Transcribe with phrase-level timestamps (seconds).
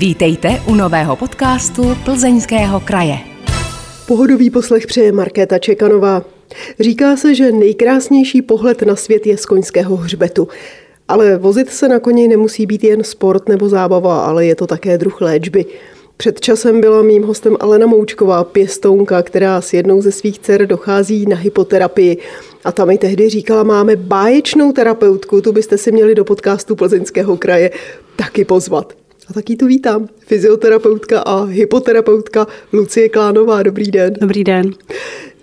[0.00, 3.18] Vítejte u nového podcastu Plzeňského kraje.
[4.06, 6.22] Pohodový poslech přeje Markéta Čekanová.
[6.80, 10.48] Říká se, že nejkrásnější pohled na svět je z koňského hřbetu.
[11.08, 14.98] Ale vozit se na koni nemusí být jen sport nebo zábava, ale je to také
[14.98, 15.66] druh léčby.
[16.16, 21.26] Před časem byla mým hostem Alena Moučková, pěstounka, která s jednou ze svých dcer dochází
[21.26, 22.18] na hypoterapii.
[22.64, 27.36] A ta mi tehdy říkala, máme báječnou terapeutku, tu byste si měli do podcastu Plzeňského
[27.36, 27.70] kraje
[28.16, 28.99] taky pozvat.
[29.30, 33.62] A taky tu vítám, fyzioterapeutka a hypoterapeutka Lucie Klánová.
[33.62, 34.12] Dobrý den.
[34.20, 34.70] Dobrý den.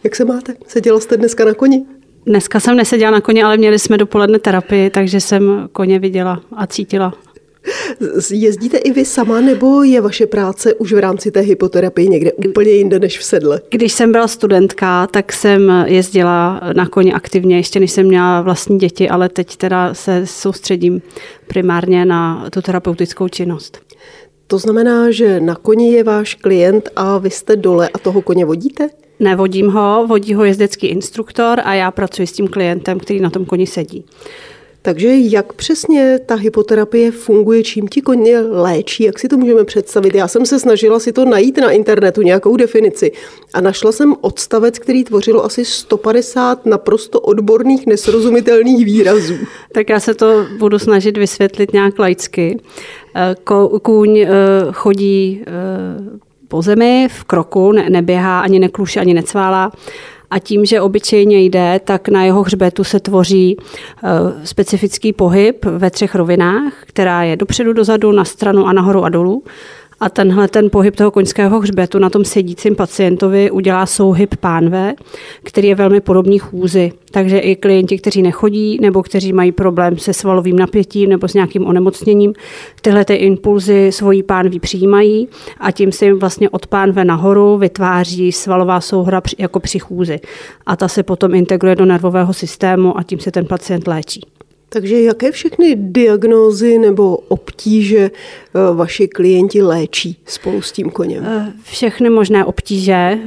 [0.04, 0.54] Jak se máte?
[0.68, 1.86] Seděla jste dneska na koni?
[2.26, 6.68] Dneska jsem neseděla na koni, ale měli jsme dopoledne terapii, takže jsem koně viděla a
[6.68, 7.14] cítila.
[8.32, 12.72] Jezdíte i vy sama, nebo je vaše práce už v rámci té hypoterapie někde úplně
[12.72, 13.62] jinde než v sedle?
[13.70, 18.80] Když jsem byla studentka, tak jsem jezdila na koni aktivně, ještě než jsem měla vlastní
[18.80, 21.02] děti, ale teď teda se soustředím
[21.48, 23.80] primárně na tu terapeutickou činnost.
[24.48, 28.46] To znamená, že na koni je váš klient a vy jste dole a toho koně
[28.46, 28.90] vodíte?
[29.20, 33.46] Nevodím ho, vodí ho jezdecký instruktor a já pracuji s tím klientem, který na tom
[33.46, 34.06] koni sedí.
[34.88, 40.16] Takže jak přesně ta hypoterapie funguje, čím ti koně léčí, jak si to můžeme představit?
[40.16, 43.12] Já jsem se snažila si to najít na internetu, nějakou definici
[43.54, 49.36] a našla jsem odstavec, který tvořilo asi 150 naprosto odborných, nesrozumitelných výrazů.
[49.72, 52.60] Tak já se to budu snažit vysvětlit nějak laicky.
[53.16, 53.36] Eh,
[53.82, 54.30] kůň eh,
[54.72, 55.52] chodí eh,
[56.48, 59.72] po zemi v kroku, neběhá, ani nekluše, ani necválá
[60.32, 64.08] a tím, že obyčejně jde, tak na jeho hřbetu se tvoří eh,
[64.46, 69.44] specifický pohyb ve třech rovinách, která je dopředu, dozadu, na stranu a nahoru a dolů.
[70.00, 74.94] A tenhle ten pohyb toho koňského hřbetu na tom sedícím pacientovi udělá souhyb pánve,
[75.44, 76.92] který je velmi podobný chůzi.
[77.12, 81.66] Takže i klienti, kteří nechodí nebo kteří mají problém se svalovým napětím nebo s nějakým
[81.66, 82.34] onemocněním,
[82.82, 85.28] tyhle ty impulzy svojí pánví přijímají
[85.60, 90.20] a tím se jim vlastně od pánve nahoru vytváří svalová souhra jako při chůzi.
[90.66, 94.22] A ta se potom integruje do nervového systému a tím se ten pacient léčí.
[94.70, 101.26] Takže jaké všechny diagnózy nebo obtíže eh, vaši klienti léčí spolu s tím koněm?
[101.26, 103.20] Eh, všechny možné obtíže, eh,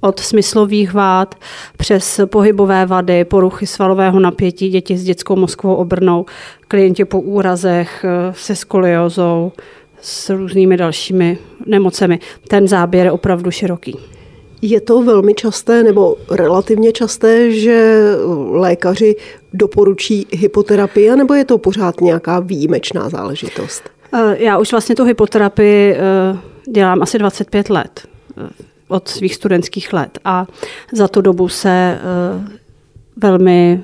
[0.00, 1.34] od smyslových vád
[1.76, 6.26] přes pohybové vady, poruchy svalového napětí, děti s dětskou mozkovou obrnou,
[6.68, 9.52] klienti po úrazech se skoliozou,
[10.00, 12.18] s různými dalšími nemocemi.
[12.48, 13.96] Ten záběr je opravdu široký.
[14.62, 18.04] Je to velmi časté nebo relativně časté, že
[18.50, 19.16] lékaři
[19.52, 23.82] doporučí hypoterapii, nebo je to pořád nějaká výjimečná záležitost?
[24.14, 26.38] Eh, já už vlastně tu hypoterapii eh,
[26.70, 28.08] dělám asi 25 let
[28.38, 28.48] eh,
[28.88, 30.46] od svých studentských let a
[30.92, 31.98] za tu dobu se
[33.22, 33.80] velmi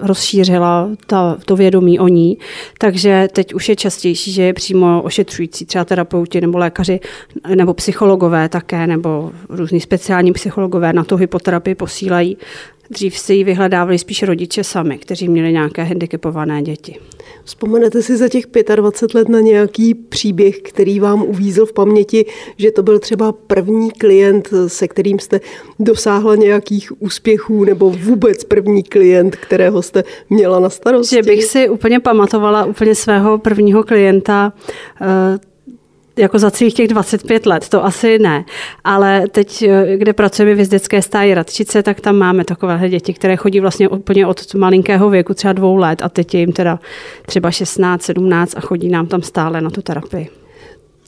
[0.00, 2.38] rozšířila ta, to vědomí o ní,
[2.78, 7.00] takže teď už je častější, že je přímo ošetřující, třeba terapeuti nebo lékaři
[7.54, 12.36] nebo psychologové také, nebo různí speciální psychologové na tu hypoterapii posílají.
[12.90, 16.98] Dřív si ji vyhledávali spíš rodiče sami, kteří měli nějaké handicapované děti.
[17.44, 18.44] Vzpomenete si za těch
[18.74, 22.26] 25 let na nějaký příběh, který vám uvízl v paměti,
[22.56, 25.40] že to byl třeba první klient, se kterým jste
[25.78, 31.16] dosáhla nějakých úspěchů, nebo vůbec první klient, kterého jste měla na starosti?
[31.16, 34.52] Že bych si úplně pamatovala úplně svého prvního klienta,
[35.00, 35.51] eh,
[36.16, 38.44] jako za celých těch 25 let, to asi ne.
[38.84, 43.36] Ale teď, eh, kde pracujeme v jezdecké stáji Radčice, tak tam máme takové děti, které
[43.36, 46.78] chodí vlastně úplně od malinkého věku, třeba dvou let a teď je jim teda
[47.26, 50.28] třeba 16, 17 a chodí nám tam stále na tu terapii.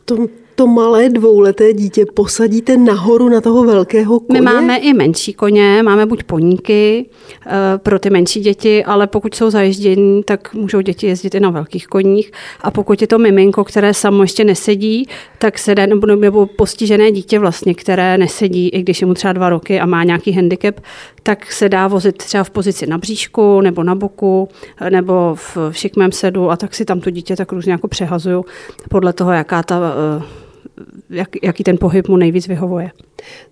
[0.05, 4.41] To to malé dvouleté dítě posadíte nahoru na toho velkého koně?
[4.41, 7.07] My máme i menší koně, máme buď poníky
[7.47, 11.51] eh, pro ty menší děti, ale pokud jsou zaježdění, tak můžou děti jezdit i na
[11.51, 12.33] velkých koních.
[12.61, 17.13] A pokud je to miminko, které samo ještě nesedí, tak se dá, nebo, nebo postižené
[17.13, 20.81] dítě vlastně, které nesedí, i když je mu třeba dva roky a má nějaký handicap,
[21.23, 24.49] tak se dá vozit třeba v pozici na bříšku nebo na boku
[24.91, 28.45] nebo v šikmém sedu a tak si tam to dítě tak různě jako přehazuju
[28.91, 29.81] podle toho, jaká ta
[30.21, 30.44] eh,
[31.11, 32.91] jak, jaký ten pohyb mu nejvíc vyhovuje.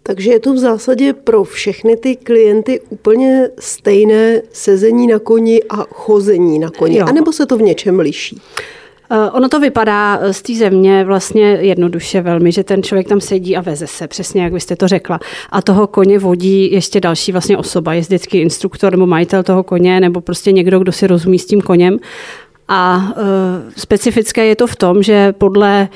[0.02, 5.76] Takže je to v zásadě pro všechny ty klienty úplně stejné sezení na koni a
[5.76, 7.06] chození na koni, jo.
[7.08, 8.40] anebo se to v něčem liší?
[9.14, 13.56] Eh, ono to vypadá z té země vlastně jednoduše velmi, že ten člověk tam sedí
[13.56, 15.20] a veze se, přesně jak byste to řekla.
[15.50, 20.20] A toho koně vodí ještě další vlastně osoba, jezdecký instruktor nebo majitel toho koně, nebo
[20.20, 21.98] prostě někdo, kdo si rozumí s tím koněm.
[22.68, 25.88] A e, specifické je to v tom, že podle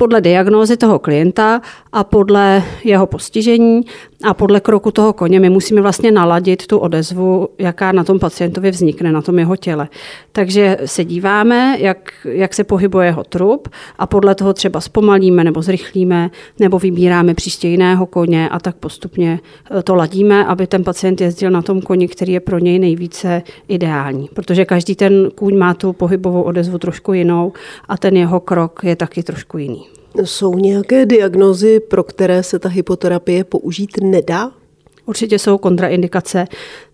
[0.00, 1.60] podle diagnózy toho klienta
[1.92, 3.80] a podle jeho postižení
[4.24, 8.70] A podle kroku toho koně my musíme vlastně naladit tu odezvu, jaká na tom pacientovi
[8.70, 9.88] vznikne, na tom jeho těle.
[10.32, 13.68] Takže se díváme, jak, jak se pohybuje jeho trup
[13.98, 19.40] a podle toho třeba zpomalíme nebo zrychlíme, nebo vybíráme příště jiného koně a tak postupně
[19.78, 23.42] eh, to ladíme, aby ten pacient jezdil na tom koni, který je pro něj nejvíce
[23.68, 24.28] ideální.
[24.34, 27.52] Protože každý ten kůň má tu pohybovou odezvu trošku jinou
[27.88, 29.99] a ten jeho krok je taky trošku jiný.
[30.24, 34.50] Jsou nějaké diagnozy, pro které se ta hypoterapie použít nedá?
[35.06, 36.44] Určitě jsou kontraindikace,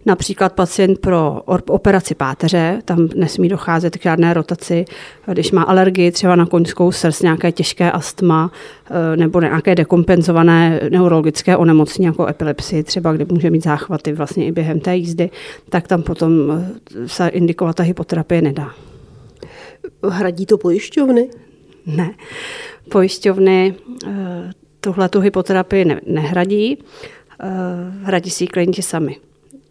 [0.07, 4.85] například pacient pro operaci páteře, tam nesmí docházet k žádné rotaci,
[5.33, 8.53] když má alergii třeba na koňskou srst, nějaké těžké astma
[8.91, 14.53] eh, nebo nějaké dekompenzované neurologické onemocnění jako epilepsii, třeba kde může mít záchvaty vlastně i
[14.53, 15.31] během té jízdy,
[15.69, 18.71] tak tam potom eh, se indikovat ta hypoterapie nedá.
[20.09, 21.29] Hradí to pojišťovny?
[21.87, 22.11] Ne.
[22.91, 23.75] Pojišťovny
[24.07, 24.51] eh,
[24.81, 26.79] tuhle tu hypoterapii ne, nehradí,
[27.41, 27.47] eh,
[28.03, 29.17] hradí si ji klienti sami.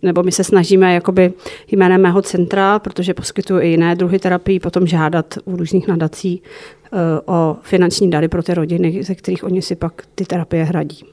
[0.02, 1.34] Nebo my se snažíme jakoby
[1.72, 6.42] jménem mého centra, protože poskytuju i jiné druhy terapii, potom žádat u různých nadací
[7.26, 11.06] o finanční dary pro ty rodiny, ze kterých oni si pak ty terapie hradí.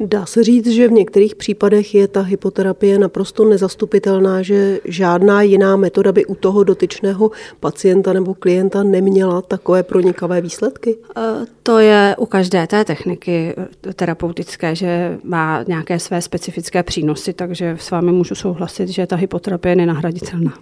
[0.00, 5.76] Dá se říct, že v některých případech je ta hypoterapie naprosto nezastupitelná, že žádná jiná
[5.76, 7.30] metoda by u toho dotyčného
[7.60, 10.96] pacienta nebo klienta neměla takové pronikavé výsledky?
[11.16, 11.20] Eh,
[11.62, 13.54] to je u každé té techniky
[13.88, 19.16] eh, terapeutické, že má nějaké své specifické přínosy, takže s vámi můžu souhlasit, že ta
[19.16, 20.54] hypoterapie je nenahraditelná.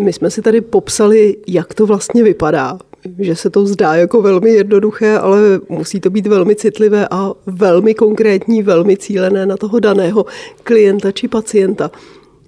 [0.00, 2.78] My jsme si tady popsali, jak to vlastně vypadá
[3.18, 5.38] že se to zdá jako velmi jednoduché, ale
[5.68, 10.26] musí to být velmi citlivé a velmi konkrétní, velmi cílené na toho daného
[10.62, 11.90] klienta či pacienta.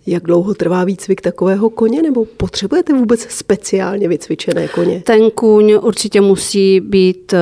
[0.07, 5.03] Jak dlouho trvá výcvik takového koně, nebo potřebujete vůbec speciálně vycvičené koně?
[5.07, 7.35] Ten kůň určitě musí být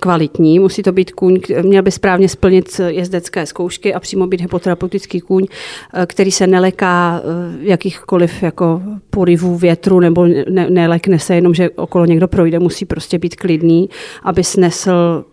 [0.00, 5.20] kvalitní, musí to být kůň, měl by správně splnit jezdecké zkoušky a přímo být hypoterapeutický
[5.20, 5.46] kůň,
[5.94, 11.70] eh, který se neleká eh, jakýchkoliv jako porivů větru nebo ne, nelekne se jenom, že
[11.70, 13.88] okolo někdo projde, musí prostě být klidný,
[14.22, 15.24] aby snesl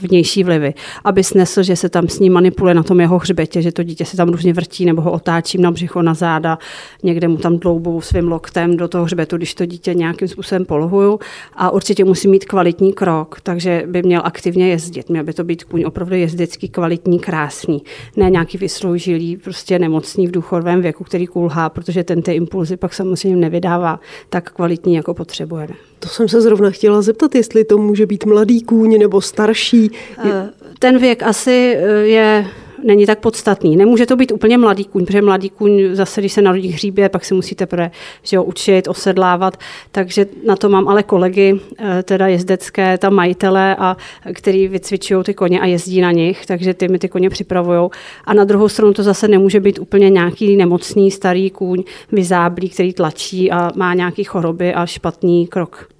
[0.00, 0.74] vnější vlivy,
[1.04, 4.04] aby snesl, že se tam s ním manipuluje na tom jeho hřbetě, že to dítě
[4.04, 6.58] se tam různě vrtí nebo ho otáčím na břicho, na záda,
[7.02, 11.18] někde mu tam dloubou svým loktem do toho hřbetu, když to dítě nějakým způsobem polohuju
[11.56, 15.08] a určitě musí mít kvalitní krok, takže by měl aktivně jezdit.
[15.08, 17.82] Měl by to být kůň opravdu jezdecký, kvalitní, krásný.
[18.16, 22.94] Ne nějaký vysloužilý, prostě nemocný v důchodovém věku, který kulhá, protože ten ty impulzy pak
[22.94, 25.74] samozřejmě nevydává tak kvalitní, jako potřebujeme.
[25.98, 29.90] To jsem se zrovna chtěla zeptat, jestli to může být mladý kůň nebo starší.
[30.18, 32.46] Eh, ten věk asi eh, je
[32.84, 33.76] není tak podstatný.
[33.76, 37.24] Nemůže to být úplně mladý kůň, protože mladý kůň zase, když se narodí hříbě, pak
[37.24, 37.90] se musíte prvé,
[38.22, 39.56] že ho učit, osedlávat,
[39.92, 43.96] takže na to mám ale kolegy, eh, teda jezdecké, tam majitele, a
[44.32, 47.90] který vycvičují ty koně a jezdí na nich, takže ty mi ty koně připravují.
[48.24, 51.82] A na druhou stranu to zase nemůže být úplně nějaký nemocný starý kůň,
[52.12, 55.93] vyzáblý, který tlačí a má nějaký choroby a špatný krok.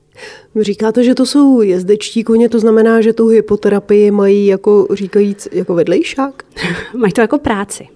[0.61, 5.75] Říkáte, že to jsou jezdečtí koně, to znamená, že tu hypoterapii mají jako říkajíc jako
[5.75, 6.43] vedlejšák?
[6.96, 7.88] mají to jako práci.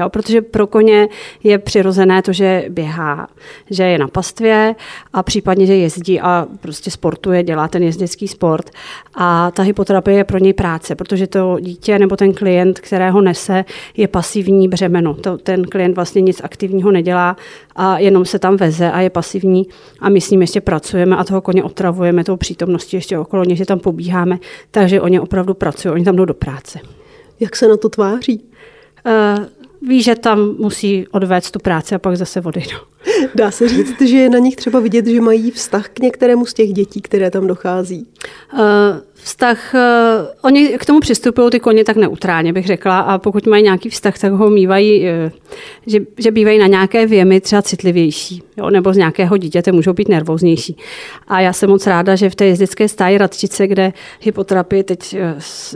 [0.00, 1.08] Jo, protože pro koně
[1.44, 3.28] je přirozené to, že běhá,
[3.70, 4.74] že je na pastvě
[5.12, 8.70] a případně, že jezdí a prostě sportuje, dělá ten jezdecký sport.
[9.14, 13.64] A ta hypoterapie je pro něj práce, protože to dítě nebo ten klient, kterého nese,
[13.96, 15.14] je pasivní břemeno.
[15.14, 17.36] To, ten klient vlastně nic aktivního nedělá
[17.76, 19.66] a jenom se tam veze a je pasivní
[20.00, 23.56] a my s ním ještě pracujeme a toho koně otravujeme tou přítomností ještě okolo něj,
[23.56, 24.38] že tam pobíháme,
[24.70, 26.78] takže oni opravdu pracují, oni tam jdou do práce.
[27.40, 28.44] Jak se na to tváří?
[29.06, 29.44] Uh,
[29.82, 32.89] ví, že tam musí odvést tu práci a pak zase odejdou.
[33.34, 36.54] Dá se říct, že je na nich třeba vidět, že mají vztah k některému z
[36.54, 38.06] těch dětí, které tam dochází?
[38.52, 38.60] Uh,
[39.14, 39.80] vztah, uh,
[40.42, 44.18] oni k tomu přistupují ty koně tak neutrálně, bych řekla, a pokud mají nějaký vztah,
[44.18, 45.32] tak ho mývají, uh,
[45.86, 50.08] že, že bývají na nějaké věmy třeba citlivější, jo, nebo z nějakého dítěte můžou být
[50.08, 50.76] nervóznější.
[51.28, 55.16] A já jsem moc ráda, že v té jezdecké stáji Radčice, kde hypoterapii teď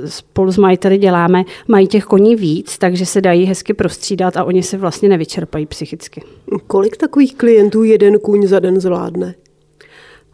[0.04, 4.62] spolu s majiteli děláme, mají těch koní víc, takže se dají hezky prostřídat a oni
[4.62, 6.22] se vlastně nevyčerpají psychicky.
[6.66, 9.34] Kolik takových klientů jeden kůň za den zvládne?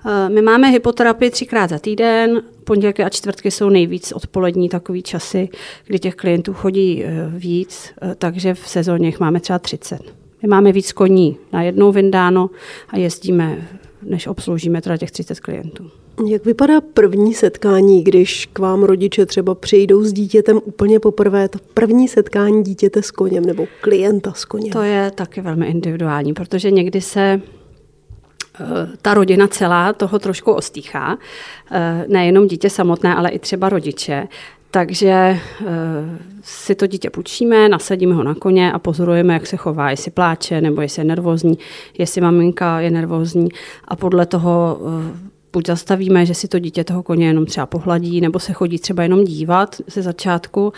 [0.07, 5.49] Eh, my máme hypoterapii třikrát za týden, pondělky a čtvrtky jsou nejvíc odpolední takový časy,
[5.87, 10.01] kdy těch klientů chodí eh, víc, eh, takže v sezóně jich máme třeba 30.
[10.43, 12.51] My máme víc koní na jednou vyndáno
[12.89, 13.69] a jezdíme,
[14.03, 15.91] než obsloužíme teda těch 30 klientů.
[16.27, 21.59] Jak vypadá první setkání, když k vám rodiče třeba přijdou s dítětem úplně poprvé, to
[21.75, 24.73] první setkání dítěte s koněm nebo klienta s koněm?
[24.73, 27.21] To je taky velmi individuální, protože někdy se
[28.61, 28.65] eh,
[29.03, 31.19] ta rodina celá toho trošku ostýchá,
[31.71, 34.29] eh, nejenom dítě samotné, ale i třeba rodiče.
[34.73, 35.39] Takže e,
[36.43, 40.61] si to dítě půjčíme, nasadíme ho na koně a pozorujeme, jak se chová, jestli pláče
[40.61, 41.59] nebo jestli je nervózní,
[41.99, 43.49] jestli maminka je nervózní
[43.85, 44.79] a podle toho
[45.53, 49.03] buď zastavíme, že si to dítě toho koně jenom třeba pohladí, nebo se chodí třeba
[49.03, 50.73] jenom dívat ze začátku,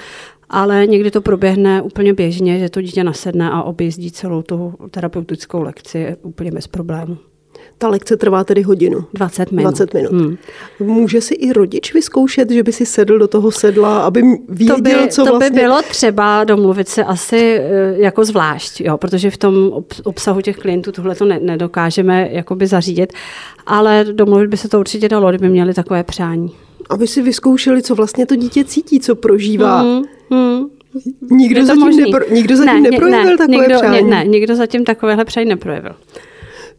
[0.50, 5.62] ale někdy to proběhne úplně běžně, že to dítě nasedne a objezdí celou tu terapeutickou
[5.62, 7.18] lekci úplně bez problému.
[7.82, 9.04] Ta lekce trvá tedy hodinu.
[9.14, 9.70] 20 minut.
[9.70, 10.12] 20 minut.
[10.12, 10.36] Hmm.
[10.80, 14.82] Může si i rodič vyzkoušet, že by si sedl do toho sedla, aby věděl, to
[14.82, 15.50] by, co to vlastně...
[15.50, 20.56] by bylo třeba domluvit se asi eh, jako zvlášť, jo, protože v tom obsahu těch
[20.56, 23.12] klientů tohle to nedokážeme jakoby zařídit,
[23.66, 26.52] ale domluvit by se to určitě dalo, kdyby měli takové přání.
[26.90, 29.80] Aby si vyzkoušeli, co vlastně to dítě cítí, co prožívá.
[29.80, 30.02] Hmm.
[30.30, 30.64] Hmm.
[31.30, 34.10] Nikdo zatím, nepro, nikdo zatím ne, neprojevil ne, takové nikdo, přání?
[34.10, 35.92] Ne, nikdo zatím takovéhle přání neprojevil.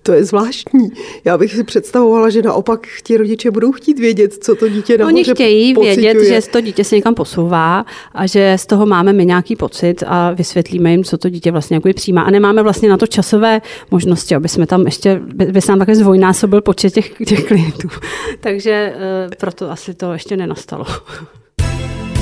[0.03, 0.89] To je zvláštní.
[1.25, 5.13] Já bych si představovala, že naopak ti rodiče budou chtít vědět, co to dítě nahoře
[5.13, 6.13] Oni chtějí pociťuje.
[6.13, 10.03] vědět, že to dítě se někam posouvá a že z toho máme my nějaký pocit
[10.07, 12.21] a vysvětlíme jim, co to dítě vlastně jako přijímá.
[12.21, 15.95] A nemáme vlastně na to časové možnosti, aby jsme tam ještě, by se nám také
[15.95, 17.87] zdvojnásobil počet těch, těch klientů.
[18.39, 20.85] Takže e, proto asi to ještě nenastalo.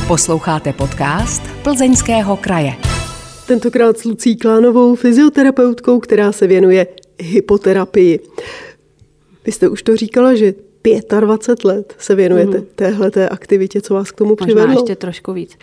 [0.07, 2.73] Posloucháte podcast Plzeňského kraje.
[3.47, 6.88] Tentokrát s Lucí Klánovou, fyzioterapeutkou, která se věnuje
[7.21, 8.19] hypoterapii.
[9.45, 10.53] Vy jste už to říkala, že
[11.19, 12.65] 25 let se věnujete mm.
[12.75, 14.67] téhleté aktivitě, co vás k tomu přivedlo?
[14.67, 15.57] Možná ještě trošku víc.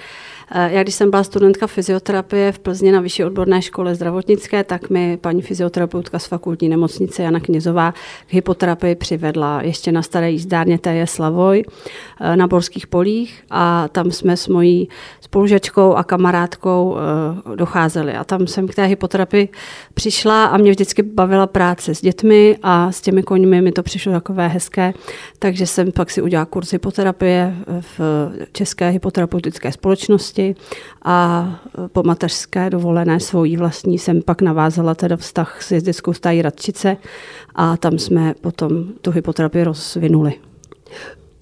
[0.51, 4.91] Eh, já když jsem byla studentka fyzioterapie v Plzni na vyšší odborné škole zdravotnické, tak
[4.91, 7.93] mi paní fyzioterapeutka z fakultní nemocnice Jana Knězová
[8.27, 11.07] k hypoterapii přivedla ještě na staré jízdárně T.J.
[11.07, 11.65] Slavoj
[12.21, 14.89] eh, na Borských polích a tam jsme s mojí
[15.21, 18.13] spolužačkou a kamarádkou eh, docházeli.
[18.13, 19.49] A tam jsem k té hypoterapii
[19.95, 24.13] přišla a mě vždycky bavila práce s dětmi a s těmi koňmi mi to přišlo
[24.13, 24.95] takové hezké,
[25.39, 28.01] takže jsem pak si udělala kurz hypoterapie v
[28.53, 30.55] České hypoterapeutické společnosti
[31.03, 31.61] a
[31.93, 36.97] po mateřské dovolené svojí vlastní jsem pak navázala teda vztah s jezdeckou stájí Radčice
[37.55, 40.35] a tam jsme potom tu hypoterapii rozvinuli.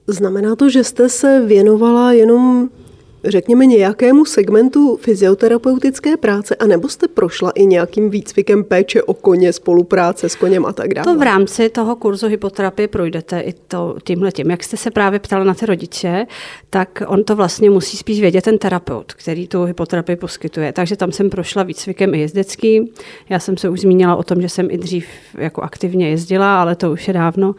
[0.07, 2.69] Znamená to, že jste se věnovala jenom
[3.27, 10.29] řekněme, nějakému segmentu fyzioterapeutické práce, anebo jste prošla i nějakým výcvikem péče o koně, spolupráce
[10.29, 11.05] s koněm a tak dále?
[11.05, 14.51] To v rámci toho kurzu hypoterapie projdete i to, tímhle tím.
[14.51, 16.27] Jak jste se právě ptala na ty rodiče,
[16.71, 20.73] tak on to vlastně musí spíš vědět ten terapeut, který tu hypoterapii poskytuje.
[20.73, 22.93] Takže tam jsem prošla výcvikem i jezdecký.
[23.29, 25.07] Já jsem se už zmínila o tom, že jsem i dřív
[25.39, 27.55] jako aktivně jezdila, ale to už je dávno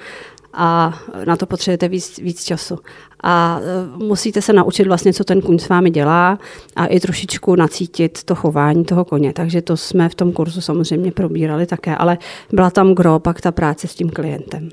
[0.53, 2.79] a na to potřebujete víc, víc času.
[3.24, 6.39] A e, musíte se naučit vlastně, co ten kuň s vámi dělá
[6.75, 9.33] a i trošičku nacítit to chování toho koně.
[9.33, 12.17] Takže to jsme v tom kurzu samozřejmě probírali také, ale
[12.53, 14.69] byla tam gro, pak ta práce s tím klientem.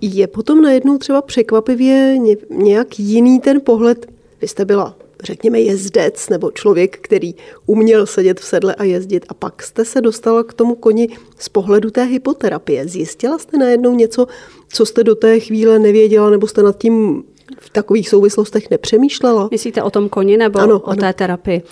[0.00, 2.16] Je potom najednou třeba překvapivě
[2.50, 4.06] nějak jiný ten pohled?
[4.40, 7.34] Vy jste byla řekněme, jezdec nebo člověk, který
[7.66, 11.48] uměl sedět v sedle a jezdit a pak jste se dostala k tomu koni z
[11.48, 12.88] pohledu té hypoterapie.
[12.88, 14.26] Zjistila jste najednou něco,
[14.68, 17.24] co jste do té chvíle nevěděla nebo jste nad tím
[17.58, 19.48] v takových souvislostech nepřemýšlela?
[19.50, 21.00] Myslíte o tom koni nebo ano, o ano.
[21.00, 21.62] té terapii?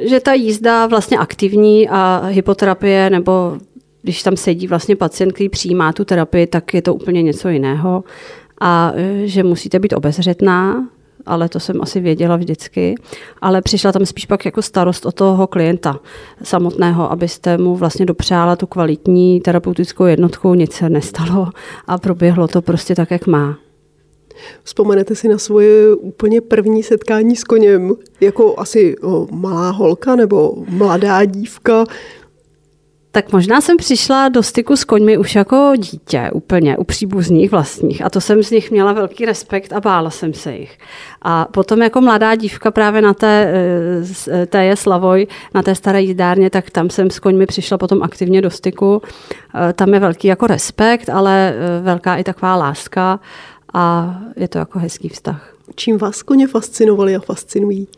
[0.00, 3.58] Že ta jízda vlastně aktivní a hypoterapie nebo
[4.02, 8.04] když tam sedí vlastně pacient, který přijímá tu terapii, tak je to úplně něco jiného.
[8.60, 8.92] A
[9.24, 10.88] že musíte být obezřetná,
[11.26, 12.94] ale to jsem asi věděla vždycky.
[13.40, 16.00] Ale přišla tam spíš pak jako starost o toho klienta
[16.42, 21.48] samotného, abyste mu vlastně dopřála tu kvalitní terapeutickou jednotku, nic se nestalo
[21.86, 23.58] a proběhlo to prostě tak, jak má.
[24.62, 30.54] Vzpomenete si na svoje úplně první setkání s koněm, jako asi o, malá holka nebo
[30.68, 31.84] mladá dívka,
[33.16, 38.04] tak možná jsem přišla do styku s koňmi už jako dítě, úplně u příbuzných vlastních.
[38.04, 40.78] A to jsem z nich měla velký respekt a bála jsem se jich.
[41.22, 43.52] A potom jako mladá dívka právě na té,
[44.28, 48.02] eh, té je Slavoj, na té staré jízdárně, tak tam jsem s koňmi přišla potom
[48.02, 49.02] aktivně do styku.
[49.54, 53.20] Eh, tam je velký jako respekt, ale velká i taková láska
[53.74, 55.54] a je to jako hezký vztah.
[55.74, 57.88] Čím vás koně fascinovali a fascinují?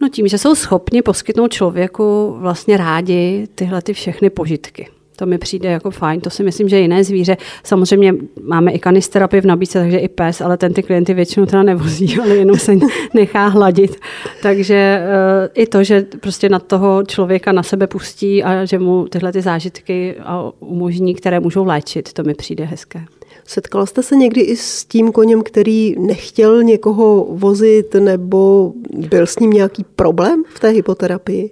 [0.00, 4.88] No tím, že jsou schopni poskytnout člověku vlastně rádi tyhle ty všechny požitky.
[5.16, 7.36] To mi přijde jako fajn, to si myslím, že jiné zvíře.
[7.64, 11.62] Samozřejmě máme i kanisterapii v nabídce, takže i pes, ale ten ty klienty většinou teda
[11.62, 12.72] nevozí, ale jenom se
[13.14, 13.96] nechá hladit.
[14.42, 19.08] Takže uh, i to, že prostě na toho člověka na sebe pustí a že mu
[19.08, 20.16] tyhle ty zážitky
[20.60, 23.04] umožní, které můžou léčit, to mi přijde hezké.
[23.44, 28.72] Setkala jste se někdy i s tím koněm, který nechtěl někoho vozit, nebo
[29.10, 31.50] byl s ním nějaký problém v té hypoterapii?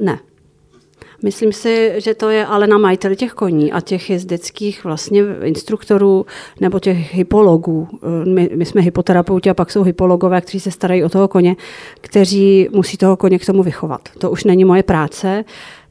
[0.00, 0.18] Ne.
[1.24, 6.26] Myslím si, že to je ale na majiteli těch koní a těch jezdeckých vlastně instruktorů
[6.60, 7.88] nebo těch hypologů.
[8.34, 11.56] My, my jsme hypoterapeuti a pak jsou hypologové, kteří se starají o toho koně,
[12.00, 14.08] kteří musí toho koně k tomu vychovat.
[14.18, 15.44] To už není moje práce.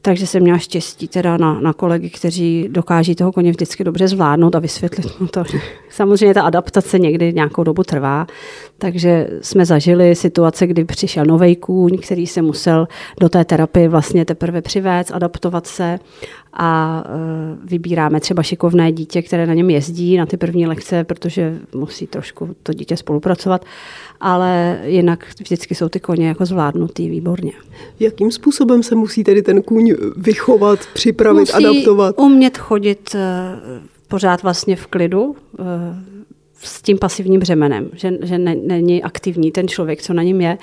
[0.04, 4.54] Takže jsem měla štěstí teda na, na kolegy, kteří dokáží toho koně vždycky dobře zvládnout
[4.54, 5.44] a vysvětlit mu to.
[5.90, 8.26] Samozřejmě ta adaptace někdy nějakou dobu trvá,
[8.78, 12.88] takže jsme zažili situace, kdy přišel nový kůň, který se musel
[13.20, 15.98] do té terapie vlastně teprve přivést, adaptovat se
[16.52, 17.10] a e,
[17.64, 22.56] vybíráme třeba šikovné dítě, které na něm jezdí na ty první lekce, protože musí trošku
[22.62, 23.64] to dítě spolupracovat,
[24.20, 27.52] ale jinak vždycky jsou ty koně jako zvládnutý výborně.
[28.00, 32.14] Jakým způsobem se musí tedy ten kůň vychovat, připravit, musí adaptovat?
[32.18, 33.20] umět chodit e,
[34.08, 35.64] pořád vlastně v klidu, e,
[36.62, 40.58] s tím pasivním břemenem, že, že ne, není aktivní ten člověk, co na něm je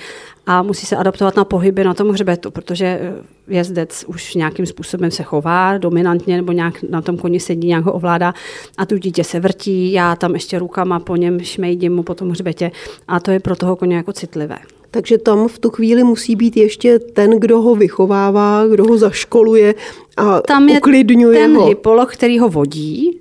[0.45, 3.13] a musí se adaptovat na pohyby na tom hřbetu, protože eh,
[3.47, 7.93] jezdec už nějakým způsobem se chová dominantně nebo nějak na tom koni sedí, nějak ho
[7.93, 8.33] ovládá
[8.77, 12.29] a tu dítě se vrtí, já tam ještě rukama po něm šmejdím mu po tom
[12.29, 12.71] hřbetě
[13.07, 14.57] a to je pro toho koně jako citlivé.
[14.91, 19.75] Takže tam v tu chvíli musí být ještě ten, kdo ho vychovává, kdo ho zaškoluje
[20.17, 21.65] a tam je uklidňuje ten ho.
[21.65, 23.18] hypolog, který ho vodí,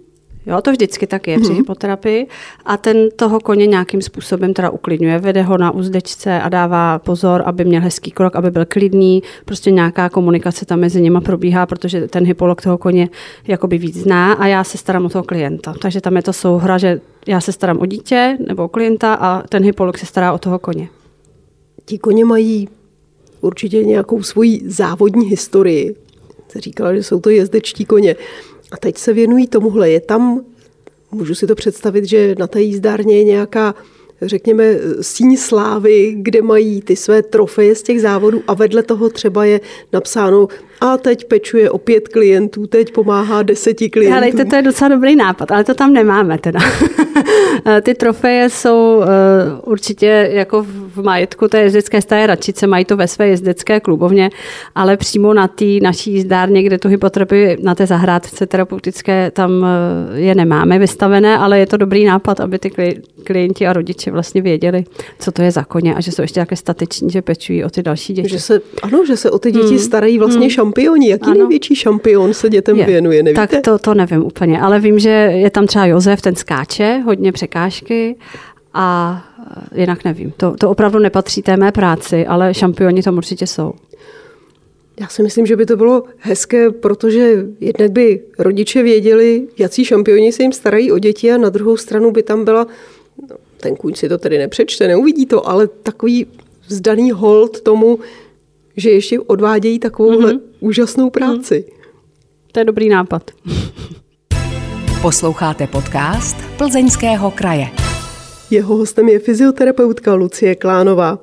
[0.49, 1.41] Jo, to vždycky tak je mm-hmm.
[1.41, 1.57] při mhm.
[1.57, 2.27] hypoterapii.
[2.65, 7.43] A ten toho koně nějakým způsobem teda uklidňuje, vede ho na úzdečce a dává pozor,
[7.47, 9.23] aby měl hezký krok, aby byl klidný.
[9.45, 13.09] Prostě nějaká komunikace tam mezi nimi probíhá, protože ten hypolog toho koně
[13.47, 15.75] jakoby víc zná a já se starám o toho klienta.
[15.83, 19.43] Takže tam je to souhra, že já se starám o dítě nebo o klienta a
[19.43, 20.89] ten hypolog se stará o toho koně.
[21.85, 22.69] Ti koně mají
[23.41, 25.95] určitě nějakou svoji závodní historii.
[26.49, 28.17] Jste říkala, že jsou to jezdečtí koně.
[28.71, 29.91] A teď se věnují tomuhle.
[29.91, 30.45] Je tam,
[31.13, 33.75] můžu si to představit, že na té jízdárně je nějaká
[34.23, 39.45] řekněme, síň slávy, kde mají ty své trofeje z těch závodů a vedle toho třeba
[39.45, 39.61] je
[39.93, 40.49] napsáno
[40.81, 44.17] a teď pečuje o pět klientů, teď pomáhá deseti klientů.
[44.17, 46.61] Ale to, to je docela dobrý nápad, ale to tam nemáme teda.
[47.83, 49.05] Ty trofeje jsou uh,
[49.73, 54.31] určitě jako v majetku té jezdecké stáje Radčice, mají to ve své jezdecké klubovně,
[54.75, 59.67] ale přímo na té naší jízdárně, kde tu hypoterapii na té zahrádce terapeutické, tam uh,
[60.15, 62.71] je nemáme vystavené, ale je to dobrý nápad, aby ty
[63.25, 64.85] klienti a rodiče vlastně věděli,
[65.19, 67.83] co to je za koně a že jsou ještě také stateční, že pečují o ty
[67.83, 68.29] další děti.
[68.29, 69.79] Že se, ano, že se o ty děti hmm.
[69.79, 71.09] starají vlastně hmm šampioni.
[71.09, 71.35] Jaký ano.
[71.35, 72.87] největší šampion se dětem je.
[72.87, 73.47] věnuje, nevíte?
[73.47, 77.33] Tak to, to nevím úplně, ale vím, že je tam třeba Josef, ten skáče, hodně
[77.33, 78.17] překážky
[78.75, 79.25] a
[79.75, 80.33] jinak nevím.
[80.37, 83.73] To, to opravdu nepatří té mé práci, ale šampioni tam určitě jsou.
[85.01, 90.33] Já si myslím, že by to bylo hezké, protože jednak by rodiče věděli, jaký šampioni
[90.33, 92.67] se jim starají o děti a na druhou stranu by tam byla,
[93.31, 96.27] no, ten kůň si to tedy nepřečte, neuvidí to, ale takový
[96.69, 97.99] vzdaný hold tomu,
[98.79, 100.41] že ještě odvádějí takovou mm-hmm.
[100.61, 101.65] úžasnou práci.
[101.69, 101.79] Mm.
[102.53, 103.31] To je dobrý nápad.
[105.03, 107.67] Posloucháte podcast Plzeňského kraje.
[108.51, 111.23] Jeho hostem je fyzioterapeutka Lucie Klánová.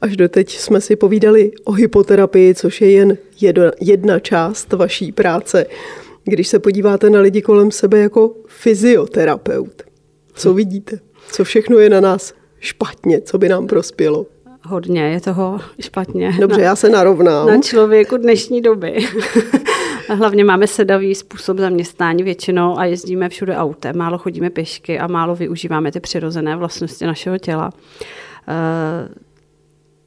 [0.00, 3.18] Až doteď jsme si povídali o hypoterapii, což je jen
[3.80, 5.66] jedna část vaší práce.
[6.24, 9.82] Když se podíváte na lidi kolem sebe jako fyzioterapeut,
[10.34, 10.98] co vidíte?
[11.32, 14.26] Co všechno je na nás špatně, co by nám prospělo?
[14.62, 16.32] Hodně, je toho špatně.
[16.40, 17.46] Dobře, na, já se narovnám.
[17.46, 19.06] Na člověku dnešní doby.
[20.08, 25.34] Hlavně máme sedavý způsob zaměstnání většinou a jezdíme všude autem, málo chodíme pěšky a málo
[25.36, 27.70] využíváme ty přirozené vlastnosti našeho těla.
[28.48, 29.14] Uh,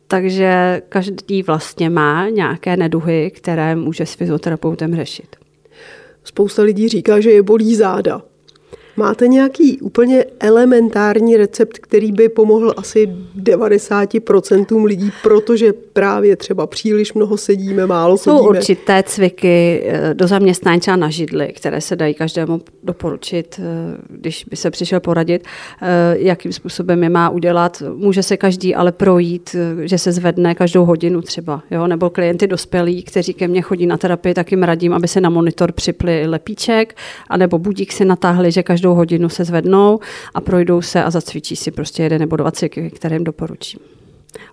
[0.07, 5.35] takže každý vlastně má nějaké neduhy, které může s fyzioterapeutem řešit.
[6.23, 8.21] Spousta lidí říká, že je bolí záda.
[8.97, 13.09] Máte nějaký úplně elementární recept, který by pomohl asi
[13.41, 18.59] 90% lidí, protože právě třeba příliš mnoho sedíme, málo Jsou chodíme?
[18.59, 24.45] určité cviky eh, do zaměstnání třeba na židli, které se dají každému doporučit, eh, když
[24.49, 25.43] by se přišel poradit,
[25.81, 27.83] eh, jakým způsobem je má udělat.
[27.95, 31.87] Může se každý ale projít, že se zvedne každou hodinu třeba, jo?
[31.87, 35.29] nebo klienty dospělí, kteří ke mně chodí na terapii, tak jim radím, aby se na
[35.29, 36.95] monitor připli lepíček,
[37.29, 39.99] anebo budík si natáhli, že každý každou hodinu se zvednou
[40.33, 43.79] a projdou se a zacvičí si prostě jeden nebo dva cviky, které jim doporučím.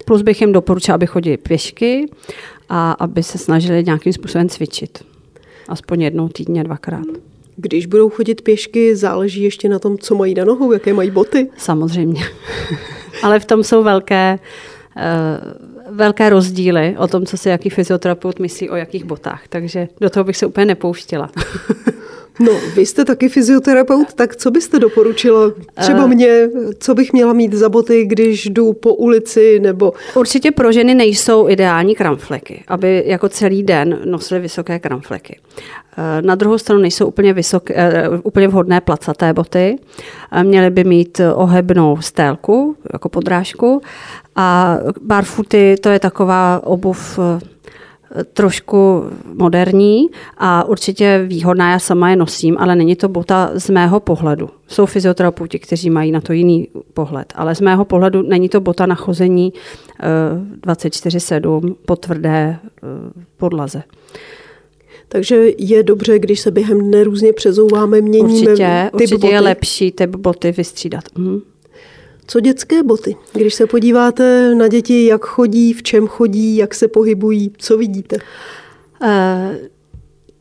[0.04, 2.06] Plus bych jim doporučila, aby chodili pěšky
[2.68, 5.04] a aby se snažili nějakým způsobem cvičit.
[5.68, 7.06] Aspoň jednou týdně, dvakrát.
[7.56, 11.50] Když budou chodit pěšky, záleží ještě na tom, co mají na nohou, jaké mají boty?
[11.56, 12.22] Samozřejmě.
[13.22, 14.38] Ale v tom jsou velké,
[14.96, 19.48] uh, velké rozdíly o tom, co si jaký fyzioterapeut myslí o jakých botách.
[19.48, 21.30] Takže do toho bych se úplně nepouštila.
[22.38, 27.52] No, vy jste taky fyzioterapeut, tak co byste doporučila třeba mě, co bych měla mít
[27.52, 29.92] za boty, když jdu po ulici nebo...
[30.14, 35.38] Určitě pro ženy nejsou ideální kramfleky, aby jako celý den nosily vysoké kramfleky.
[36.20, 39.78] Na druhou stranu nejsou úplně, vysoké, úplně vhodné placaté boty.
[40.42, 43.82] Měly by mít ohebnou stélku, jako podrážku.
[44.36, 47.18] A barfuty, to je taková obuv
[48.32, 50.06] trošku moderní
[50.38, 54.50] a určitě výhodná, já sama je nosím, ale není to bota z mého pohledu.
[54.68, 58.86] Jsou fyzioterapeuti, kteří mají na to jiný pohled, ale z mého pohledu není to bota
[58.86, 59.52] na chození
[60.66, 62.58] 24-7 po tvrdé
[63.36, 63.82] podlaze.
[65.08, 69.32] Takže je dobře, když se během dne různě přezouváme, měníme Určitě, typ určitě boty.
[69.32, 71.04] je lepší typ boty vystřídat.
[71.18, 71.40] Mhm.
[72.30, 73.16] Co dětské boty?
[73.32, 78.16] Když se podíváte na děti, jak chodí, v čem chodí, jak se pohybují, co vidíte?
[79.02, 79.08] Uh,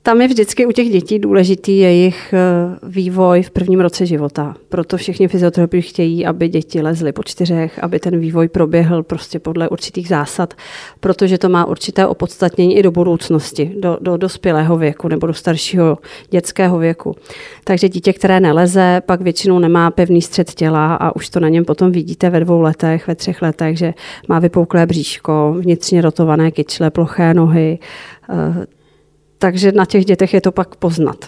[0.10, 2.39] tam je vždycky u těch dětí důležitý jejich eh,
[2.84, 4.56] vývoj v prvním roce života.
[4.69, 9.69] Proto všichni fyzioterapeuti chtějí, aby děti lezly po čtyřech, aby ten vývoj proběhl prostě podle
[9.69, 10.54] určitých zásad,
[11.00, 15.98] protože to má určité opodstatnění i do budoucnosti, do, do dospělého věku nebo do staršího
[16.30, 17.15] dětského věku.
[17.63, 21.65] Takže dítě, které neleze, pak většinou nemá pevný střed těla a už to na něm
[21.65, 23.93] potom vidíte ve dvou letech, ve třech letech, že
[24.28, 27.80] má vypouklé bříško, vnitřně rotované kyčle, ploché nohy,
[28.30, 28.79] eh,
[29.39, 31.25] takže na těch dětech je to pak poznat.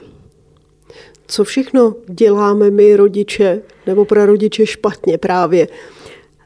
[1.27, 5.67] Co všechno děláme my rodiče nebo prarodiče špatně právě?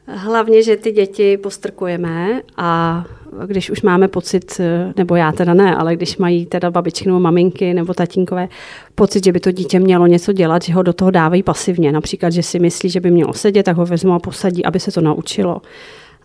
[0.06, 3.04] Hlavně, že ty děti postrkujeme a
[3.46, 4.60] když už máme pocit,
[4.96, 8.48] nebo já teda ne, ale když mají teda babičky nebo maminky nebo tatínkové
[8.94, 11.92] pocit, že by to dítě mělo něco dělat, že ho do toho dávají pasivně.
[11.92, 14.92] Například, že si myslí, že by mělo sedět, tak ho vezmu a posadí, aby se
[14.92, 15.62] to naučilo.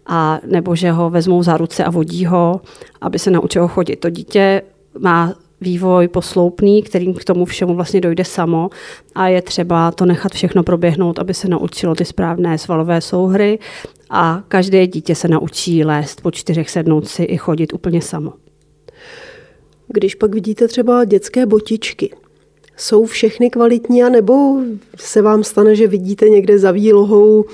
[0.06, 2.62] A nebo že ho vezmou za ruce a vodí ho,
[3.02, 3.96] aby se naučilo chodit.
[3.96, 4.62] To dítě
[5.00, 8.70] má vývoj posloupný, kterým k tomu všemu vlastně dojde samo
[9.16, 13.60] a je třeba to nechat všechno proběhnout, aby se naučilo ty správné svalové souhry
[14.10, 18.34] a každé dítě se naučí lézt po čtyřech sednout si i chodit úplně samo.
[19.88, 22.16] Když pak vidíte třeba dětské botičky,
[22.78, 24.58] jsou všechny kvalitní, nebo
[24.98, 27.46] se vám stane, že vidíte někde za výlohou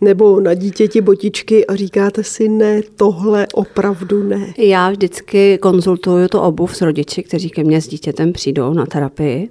[0.00, 4.54] nebo na dítěti botičky a říkáte si, ne, tohle opravdu ne.
[4.58, 9.48] Já vždycky konzultuju to obuv s rodiči, kteří ke mně s dítětem přijdou na terapii.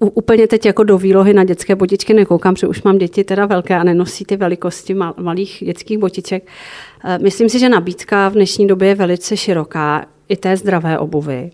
[0.00, 3.46] Uh, úplně teď jako do výlohy na dětské botičky nekoukám, protože už mám děti teda
[3.46, 6.46] velké a nenosí ty velikosti mal, malých dětských botiček.
[7.04, 11.50] Uh, myslím si, že nabídka v dnešní době je velice široká i té zdravé obuvy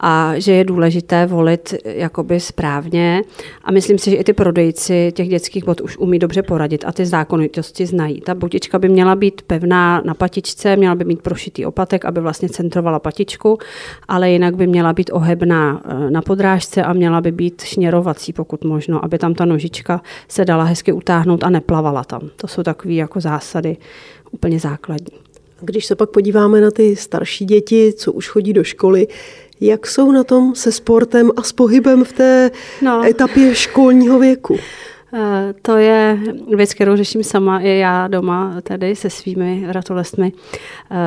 [0.00, 3.22] a že je důležité volit jakoby správně
[3.64, 6.92] a myslím si, že i ty prodejci těch dětských bot už umí dobře poradit a
[6.92, 8.20] ty zákonitosti znají.
[8.20, 12.48] Ta botička by měla být pevná na patičce, měla by mít prošitý opatek, aby vlastně
[12.48, 13.58] centrovala patičku,
[14.08, 18.64] ale jinak by měla být ohebná eh, na podrážce a měla by být šněrovací, pokud
[18.64, 22.20] možno, aby tam ta nožička se dala hezky utáhnout a neplavala tam.
[22.36, 23.76] To jsou takové jako zásady
[24.30, 25.25] úplně základní.
[25.60, 29.06] Když se pak podíváme na ty starší děti, co už chodí do školy,
[29.60, 32.50] jak jsou na tom se sportem a s pohybem v té
[32.82, 33.04] no.
[33.04, 34.56] etapě školního věku?
[35.14, 36.18] Eh, to je
[36.56, 40.32] věc, kterou řeším sama i já doma tady se svými ratolestmi.
[40.90, 40.98] Uh,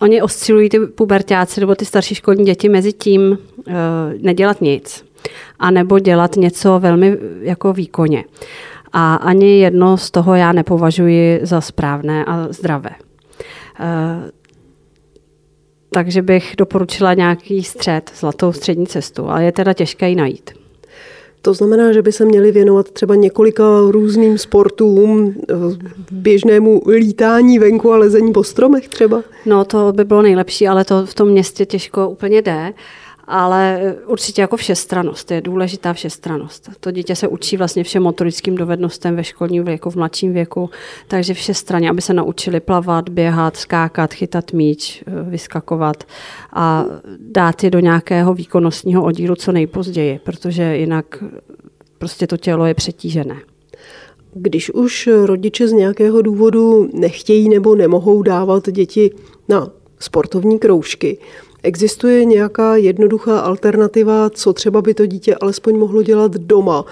[0.00, 3.74] oni oscilují ty pubertáci nebo ty starší školní děti mezi tím uh,
[4.20, 5.04] nedělat nic
[5.58, 8.24] a nebo dělat něco velmi jako výkonně.
[8.92, 12.90] A ani jedno z toho já nepovažuji za správné a zdravé.
[13.80, 14.30] Uh,
[15.90, 20.50] takže bych doporučila nějaký střed, zlatou střední cestu, ale je teda těžké ji najít.
[21.42, 25.34] To znamená, že by se měli věnovat třeba několika různým sportům,
[26.10, 29.22] běžnému lítání venku a lezení po stromech třeba?
[29.46, 32.72] No to by bylo nejlepší, ale to v tom městě těžko úplně jde.
[32.72, 36.70] Uh, ale určitě jako všestranost, je důležitá všestranost.
[36.80, 40.70] To dítě se učí vlastně všem motorickým dovednostem ve školním věku, v mladším věku,
[41.08, 46.04] takže všestraně, aby se naučili plavat, běhat, skákat, chytat míč, eh, vyskakovat
[46.52, 46.84] a
[47.18, 51.24] dát je do nějakého výkonnostního oddílu co nejpozději, protože jinak
[51.98, 53.36] prostě to tělo je přetížené.
[54.34, 59.10] Když už rodiče z nějakého důvodu nechtějí nebo nemohou dávat děti
[59.48, 61.18] na sportovní kroužky,
[61.66, 66.84] Existuje nějaká jednoduchá alternativa, co třeba by to dítě alespoň mohlo dělat doma,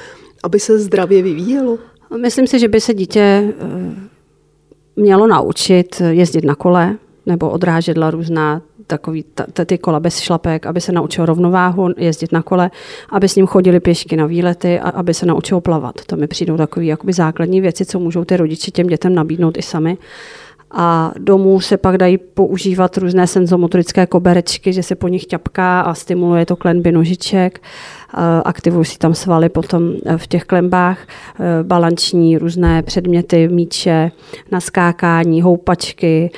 [0.42, 1.78] aby se zdravě vyvíjelo?
[2.20, 3.52] Myslím si, že by se dítě eh,
[4.96, 9.24] mělo naučit jezdit na kole nebo odrážedla různá takový
[9.66, 12.70] ty kola bez šlapek, aby se naučil rovnováhu, jezdit na kole,
[13.10, 15.94] aby s ním chodili pěšky na výlety a aby se naučil plavat.
[16.06, 19.98] To mi přijdou takové základní věci, co můžou ty rodiče těm dětem nabídnout i sami
[20.74, 25.94] a domů se pak dají používat různé senzomotorické koberečky, že se po nich ťapká a
[25.94, 27.62] stimuluje to klenby nožiček.
[28.44, 30.98] Aktivují si tam svaly potom v těch klembách,
[31.62, 34.10] balanční různé předměty, míče,
[34.50, 36.30] naskákání, houpačky,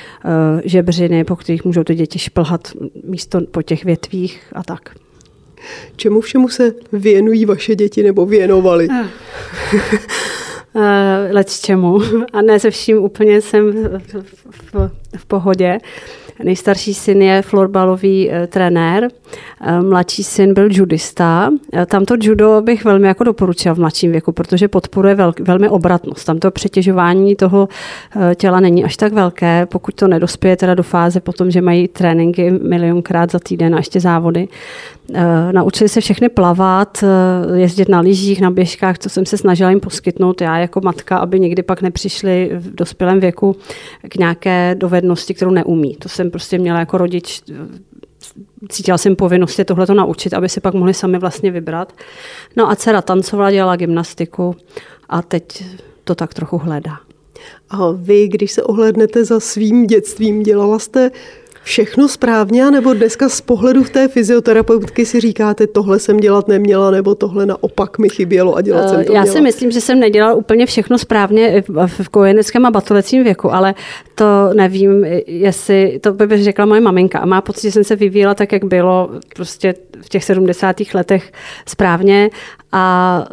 [0.63, 2.67] žebřiny, po kterých můžou ty děti šplhat
[3.03, 4.95] místo po těch větvích a tak.
[5.95, 8.87] Čemu všemu se věnují vaše děti nebo věnovali?
[10.73, 10.81] Uh,
[11.31, 11.99] let čemu.
[12.33, 14.23] A ne se vším úplně jsem v,
[14.73, 15.77] v, v pohodě.
[16.43, 19.07] Nejstarší syn je florbalový e, trenér,
[19.61, 21.51] e, mladší syn byl judista.
[21.73, 26.25] E, tamto judo bych velmi jako doporučila v mladším věku, protože podporuje vel, velmi obratnost.
[26.25, 27.67] Tamto přetěžování toho
[28.35, 32.51] těla není až tak velké, pokud to nedospěje teda do fáze potom, že mají tréninky
[32.51, 34.47] milionkrát za týden a ještě závody.
[35.51, 37.03] Naučili se všechny plavat,
[37.53, 41.39] jezdit na lyžích, na běžkách, co jsem se snažila jim poskytnout já jako matka, aby
[41.39, 43.55] někdy pak nepřišli v dospělém věku
[44.09, 45.95] k nějaké dovednosti, kterou neumí.
[45.95, 47.41] To jsem prostě měla jako rodič
[48.69, 51.93] cítila jsem povinnost tohle to naučit, aby si pak mohli sami vlastně vybrat.
[52.55, 54.55] No a dcera tancovala, dělala gymnastiku
[55.09, 55.65] a teď
[56.03, 56.99] to tak trochu hledá.
[57.69, 61.11] A vy, když se ohlednete za svým dětstvím, dělala jste
[61.67, 66.91] všechno správně, nebo dneska z pohledu v té fyzioterapeutky si říkáte, tohle jsem dělat neměla,
[66.91, 69.35] nebo tohle naopak mi chybělo a dělat jsem to Já měla.
[69.35, 73.75] si myslím, že jsem nedělala úplně všechno správně v kojeneckém a batolecím věku, ale
[74.15, 77.19] to nevím, jestli, to by řekla moje maminka.
[77.19, 80.75] A má pocit, že jsem se vyvíjela tak, jak bylo prostě v těch 70.
[80.93, 81.31] letech
[81.65, 82.29] správně
[82.71, 83.25] a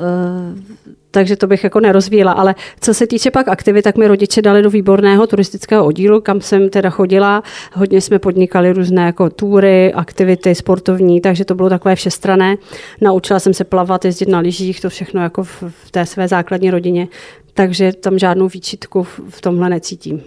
[1.14, 2.32] takže to bych jako nerozvíjela.
[2.32, 6.40] Ale co se týče pak aktivit, tak mi rodiče dali do výborného turistického oddílu, kam
[6.40, 7.42] jsem teda chodila.
[7.72, 12.56] Hodně jsme podnikali různé jako túry, aktivity sportovní, takže to bylo takové všestrané.
[13.00, 16.70] Naučila jsem se plavat, jezdit na lyžích, to všechno jako v, v té své základní
[16.70, 17.08] rodině.
[17.54, 20.22] Takže tam žádnou výčitku v tomhle necítím.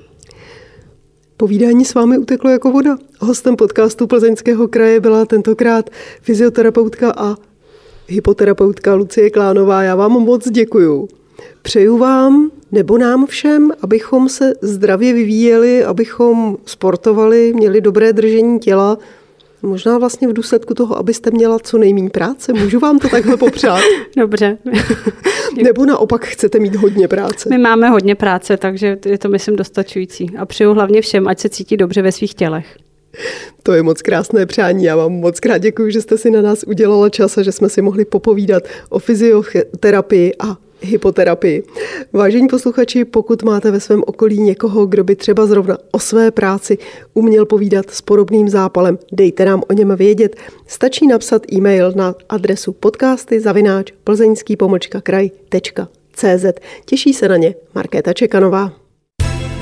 [1.38, 2.98] Povídání s vámi uteklo jako voda.
[3.20, 5.90] Hostem podcastu Plzeňského kraje byla tentokrát
[6.22, 7.36] fyzioterapeutka a
[8.08, 9.84] hypoterapeutka Lucie Klánová.
[9.84, 11.08] Já vám moc děkuju.
[11.62, 18.98] Přeju vám nebo nám všem, abychom se zdravě vyvíjeli, abychom sportovali, měli dobré držení těla,
[19.62, 22.54] Možná vlastně v důsledku toho, abyste měla co nejméně práce.
[22.54, 23.82] Můžu vám to takhle popřát?
[24.18, 24.58] Dobře.
[25.64, 27.50] Nebo naopak chcete mít hodně práce?
[27.50, 30.32] My máme hodně práce, takže je to, myslím, dostačující.
[30.38, 32.78] A přeju hlavně všem, ať se cítí dobře ve svých tělech.
[33.64, 34.84] To je moc krásné přání.
[34.84, 37.70] Já vám moc krát děkuji, že jste si na nás udělala čas a že jsme
[37.70, 41.64] si mohli popovídat o fyzioterapii a hypoterapii.
[42.14, 46.78] Vážení posluchači, pokud máte ve svém okolí někoho, kdo by třeba zrovna o své práci
[47.14, 50.36] uměl povídat s podobným zápalem, dejte nám o něm vědět.
[50.68, 56.46] Stačí napsat e-mail na adresu podcasty zavináč plzeňský pomlčka kraj.cz.
[56.86, 58.87] Těší se na ně Markéta Čekanová.